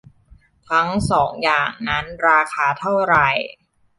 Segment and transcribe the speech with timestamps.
[0.69, 3.15] ทั้งสองอย่างนั้น ราคาเท่าไหร?